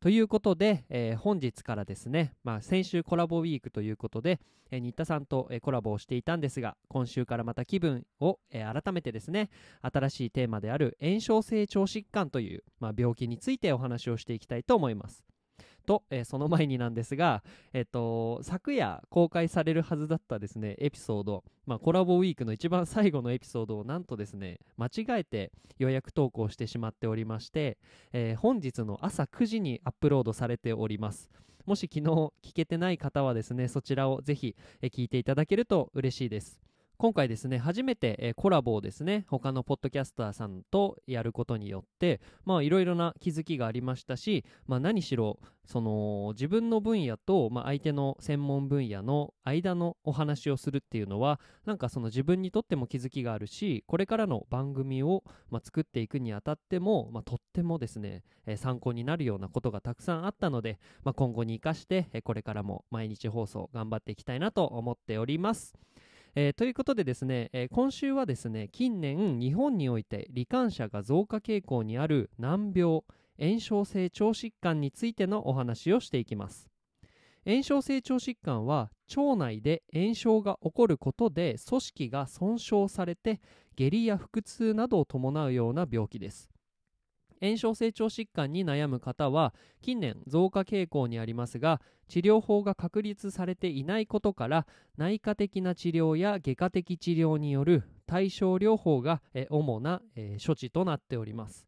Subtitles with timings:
[0.00, 9.50] ということで、えー、本日からですね、まあ、先週コラボウィークということで、えー、新田さんと、えー、コラボをしていたんですが今週からまた気分を、えー、改めてですね
[9.82, 15.29] 新しいテーマである炎症性腸疾患という、まあ、病気についてお話をしていきたいと思います。
[15.90, 27.76] と、えー、その前になんですが、えっ、と、昨夜公開されるはずだったですね、エピソード、まあ、コラボウィークの一番最後のエピソードをなんとですね、間違えて予約投稿してしまっておりまして、
[28.12, 31.28] えー、本日の朝9時にアップロードされております。
[31.66, 32.04] もし昨日
[32.40, 36.69] 聞けてない方はですね、そちらをぜひ、え、聞いていただけると嬉しいです。
[37.00, 65.78] 今回ですね初めて、えー、コラボをですね他のポッドキャスターさんとやることによってまあいろいろな気づきがありましたし、まあ、何しろその自分の分野と、まあ、相手の専門分野の間のお話をするっていうのはなんかその自分にとっても気づきがあるしこれからの番組を、まあ、作っていくにあたっても、まあ、とってもですね、えー、参考になるようなことがたくさんあったので、まあ、今後に生かして、えー、これからも毎日放送頑張っていきたいなと思っております。
[66.36, 73.00] えー、ということでですね、えー、今週はですね近年日本において罹患者が増加傾向にある難病
[73.40, 76.68] 炎症性腸疾患についてのお話をしていきます。
[77.46, 83.40] 炎症性腸疾患は腸内で炎症が起こることで組織が損傷されて
[83.76, 86.49] 下痢や腹痛などを伴うような病気です。
[87.40, 100.02] 炎症性腸疾患に悩む方は近年増加傾向にありますが治療法が確立されていないことから内科的な治療や外科的治療による対症療法が主な
[100.44, 101.66] 処置となっております。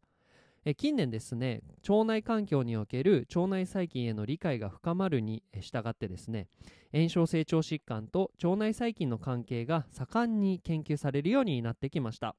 [0.77, 6.47] 近年ですね腸内環境における腸内細菌への理解が深まるに従ってですね
[6.93, 12.37] 炎症性腸疾患と腸内細菌の関係が盛んに研究されるようになってきました。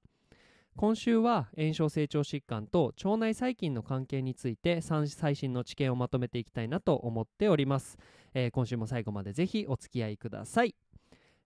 [0.76, 7.96] 今週は炎症成長疾患と腸内細菌の関係について最新の知見をまとめていきたいなと思っております、
[8.34, 10.74] えー、今週も最後までぜひお付き合いください、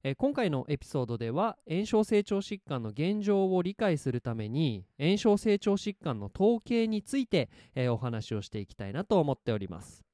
[0.03, 10.07] えー、今回のエピソードでは炎症成長疾患の現状を理解するために炎症成長疾患の統計について、えー、お話をしていきたいなと思っております。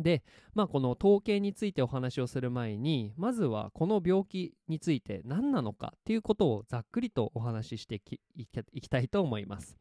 [0.00, 0.22] で、
[0.54, 8.00] まあ、この統計についてお話をする前にまずはこの病気について何なのかっていうことをざっくりとお話しして
[8.34, 8.46] い
[8.80, 9.76] きたいと思います。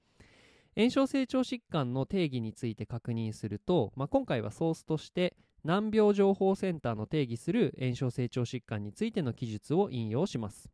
[0.76, 10.70] 炎症性腸疾患の定義について確認すると、まあ、今回はソースとして難病情報センターの定義する炎症性腸疾患についての記述を引用します。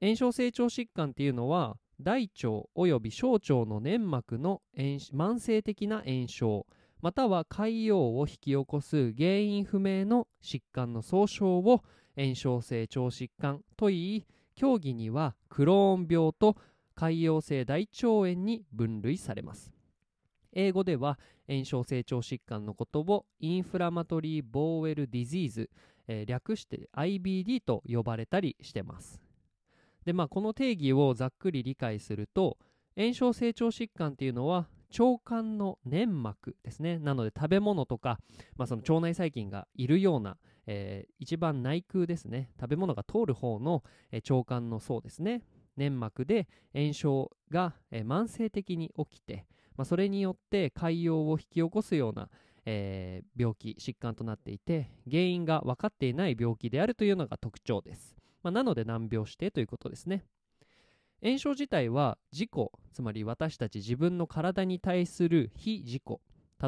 [0.00, 6.66] 炎症性腸疾患っていうのは大腸および小腸の粘膜の慢性的な炎症
[7.00, 11.84] または潰瘍を引き起こす原因不明の疾患の総称を
[12.16, 14.26] 炎症性腸疾患といい
[14.56, 16.56] 競技にはクローン病と
[16.96, 19.72] 潰瘍性大腸炎に分類されます。
[20.52, 25.70] 英語では炎症性腸疾患のことを inflammatory bowel disease、
[26.08, 29.20] えー、略して IBD と呼ばれたりしてます。
[30.04, 32.58] でまあこの定義をざっくり理解すると
[32.96, 36.98] 炎症性腸疾患っていうのは腸管の粘膜ですね。
[36.98, 38.18] なので食べ物とか、
[38.56, 42.50] まあ、その腸内細菌がいるような、えー、一番内腔ですね。
[42.60, 45.42] 食べ物が通る方の、えー、腸管の層ですね。
[45.76, 52.28] 粘膜で炎症が、えー、慢性的に起きて、まあ、それによって潰瘍を引き起こすような、
[52.66, 60.24] えー、病気疾患となっていて原因が分かっていない病気であるというのが特徴です、まあ、なので難病指定ということですね。
[61.22, 62.50] 炎症自体は自己
[62.92, 66.02] つまり私たち自分の体に対する非自己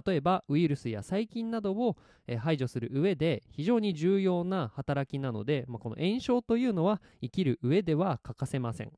[0.07, 1.97] 例えばウイルスや細菌などを
[2.39, 8.93] 排除する上で非常に重要な働きなので、まあ、この炎症というのは生きる上では欠かせません。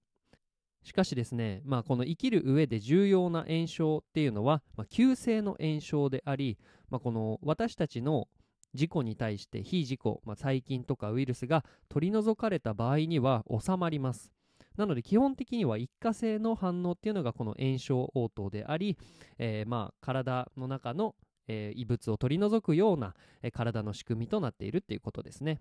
[0.85, 6.59] しかしですね、まあ、この生きる上で重要な炎症っていうのは、まあ、急性の炎症であり、
[6.91, 8.29] まあ、この私たちの
[8.75, 14.33] 事故に対して非事故、まあ、細菌とかウイルスが取り除かれた場合には収まります。
[14.77, 18.97] なので基本的には一過性の反応っていうのがこの炎症応答であり、
[19.39, 21.15] えー、まあ体の中の、
[21.49, 25.61] えー、異物を取り除くような、えー、体の仕組みとなっているっていうことですね。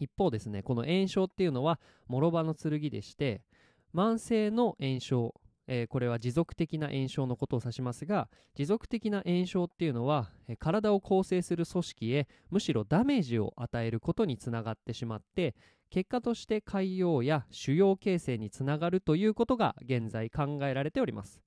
[0.00, 3.42] 一方ですねこの炎症っていうのは諸刃の剣でして
[3.94, 5.34] 慢性の炎症
[5.68, 15.54] えーこれは持続的な炎症のことを指しますが持続的な炎症っていうのは、えー体を構成する組織へむしろダメージを与えることにつながってしまって
[15.92, 21.40] 結果として潰瘍や腫瘍形成につながるということが現在考えられております。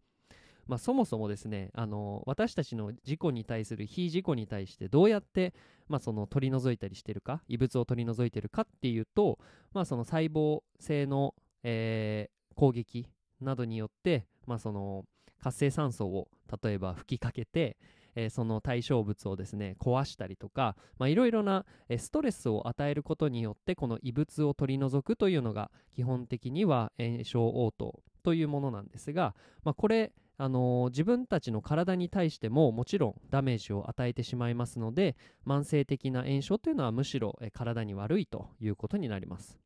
[0.68, 5.54] まあ、そもそもですねあの私たちの事故に対する非事故に対してどうやって、
[5.88, 9.38] まあ、その取り除いたりしてるか異物を取り除いてるかっていうと、
[9.74, 13.10] まあ、その細胞性の、えー攻撃
[13.42, 15.06] などによって、まあ、その
[15.42, 16.28] 活性酸素を
[16.64, 17.78] 例えば吹きかけて、
[18.16, 21.66] えーその対象物をですね壊したりとかいろいろな
[21.98, 35.16] ストレスを与えることによってこの異物を取り除くというのが基本的には炎症応答というものなんですが、まあ、これあのー自分たちの体に対してももちろんダメージを与えてしまいますので
[35.46, 39.60] 慢性的な炎症というのはむしろえ体に悪いということになります。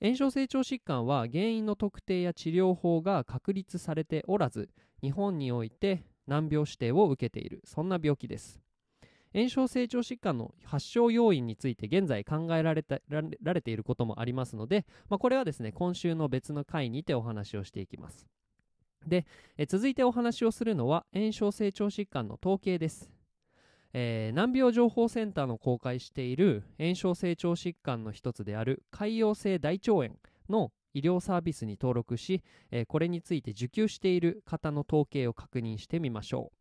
[0.00, 4.70] 炎症性腸疾患は原因の特定や治療法が確立されておらず
[5.02, 7.62] 日本において難病指定を受けている。
[7.64, 8.60] そんな病気です。
[9.34, 18.26] 炎症性腸疾患の発症要因について現在考えられたられていることもありますので、まあ、これはですね今週の別の回にてお話をしていきます。
[19.06, 19.26] で
[19.56, 23.10] え続いてお話をするのは炎症性腸疾患の統計です、
[23.92, 30.10] えー難病情報センターの公開している炎症性腸疾患の一つである潰瘍性大腸炎
[30.48, 36.58] の医療サービスに登録し、えこれについて受給している方の統計を確認してみましょう。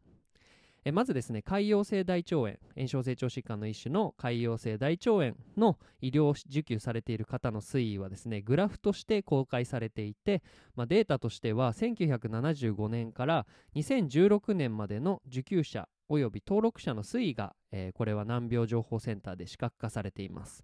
[0.85, 10.41] えまずですね潰瘍性大腸炎炎症性腸疾患の一種の潰瘍性大腸炎の医療受給されている方の推移はですねグラフとして公開されていて、
[10.75, 20.63] まあ、データとしては1975年から2016年までの受給者および登録者の推移が、えーこれは難病情報センターで視覚化されています。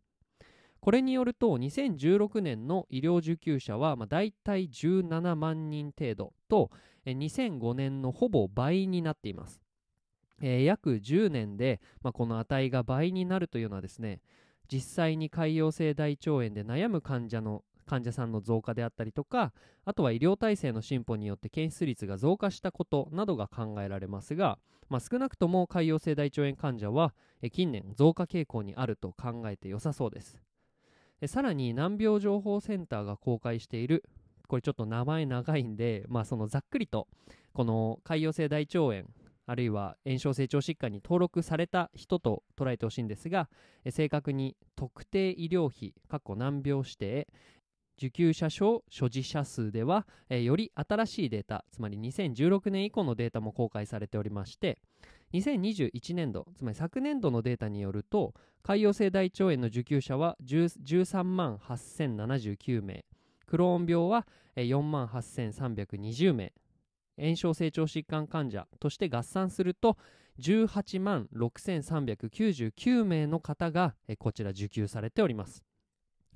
[0.84, 6.72] これによると2016年の医療受給者は、まあ、大体17万人程度と
[7.06, 9.62] 2005年のほぼ倍になっています。
[10.42, 14.20] えー約10年で、まあ、この値が倍になるというのはですね
[14.70, 19.54] 実際に潰瘍性大腸炎で悩む患者の患者さんの増加であったりとか
[19.86, 24.60] あとは医療体制の進歩によって検出率が増加したことなどが考えられますが、
[24.90, 27.14] まあ、少なくとも潰瘍性大腸炎患者は
[27.54, 30.42] 近年増加傾向にあると考えて良さそうです。
[31.28, 34.04] さらに難病情報センターが公開している
[34.48, 37.08] これちょっと名前長いんで、まあ、そのざっくりと
[37.54, 39.04] この潰瘍性大腸炎
[39.46, 43.50] あるいは炎症性腸疾患に登録された人と捉えてほしいんですが
[43.90, 45.94] 正確に特定医療費
[46.38, 47.28] 難病指定
[47.98, 54.80] 受給者証所持者数では、より新しいデータつまり2016年以降のデータも公開されておりまして
[55.34, 58.34] 2021年度つまり昨年度のデータによると
[58.64, 63.04] 潰瘍性大腸炎の受給者は13万8079名。
[63.48, 64.26] クローン病は
[64.56, 66.54] 4万8320名。
[67.20, 69.98] 炎症性腸疾患患者として合算すると
[70.40, 75.64] 18万6399名の方がこちら受給されております。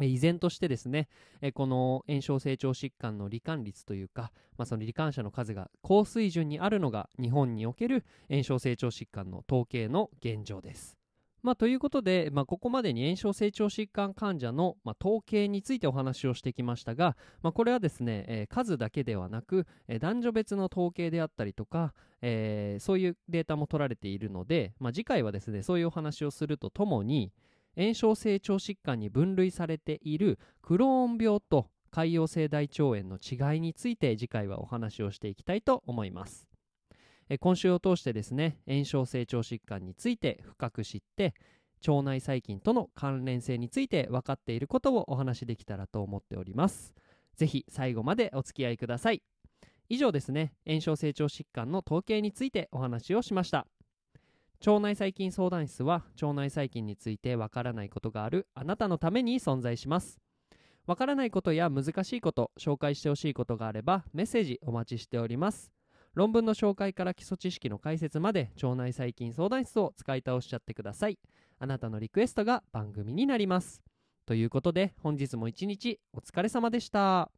[0.01, 1.07] 依然としてですね
[1.53, 10.97] この炎症性腸疾患の罹患率というか、まあ、その罹患者の数が高水準にあるのが日本における炎症性腸疾患の統計の現状です。
[11.43, 27.31] まあ、ということで、まあ、ここまでに炎症性腸疾患患者の、まあ、統計についてお話をしてきましたが、まあ、これはですね、えー数だけではなく、えー男女別の統計であったりとか、えーそういうデータも取られているので、まあ、次回はですねそういうお話をするとともに
[27.77, 36.47] 炎症性腸疾患に分類されているクローン病と潰瘍性大腸炎の違いについて次回はお話をしていきたいと思います。
[37.29, 41.35] え今週を通してですね炎症性腸疾患について深く知って
[41.87, 46.93] 腸内細菌との関連性について分かっていることをお話しできたらと思っております。
[47.35, 49.21] ぜひ最後までお付き合いください。
[49.89, 53.67] 以上ですね炎症性腸疾患の統計についてお話をしました。
[54.65, 60.19] 腸内細菌相談室は腸内細菌についてわからないことがあるあなたのために存在します。
[60.87, 65.71] わからないことや難しいこと紹介してほしいことがあればメッセージお待ちしております。
[66.13, 71.19] 論文の紹介から基礎知識の解説まで腸内細菌相談室を使い倒しちゃってください。
[71.59, 73.83] あなたのリクエストが番組になります。
[74.25, 77.36] ということで本日も一日お疲れ様でした。